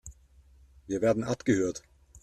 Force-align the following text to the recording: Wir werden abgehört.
Wir 0.87 1.01
werden 1.03 1.23
abgehört. 1.23 1.83